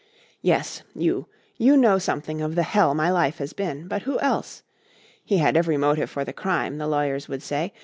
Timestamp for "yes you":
0.41-1.27